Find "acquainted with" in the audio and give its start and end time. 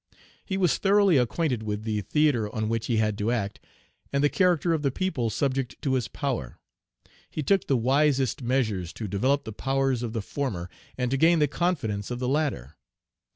1.17-1.83